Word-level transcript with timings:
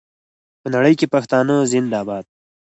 په 0.61 0.67
نړۍ 0.75 0.93
کې 0.99 1.11
پښتانه 1.13 1.55
زنده 1.71 2.01
باد. 2.07 2.25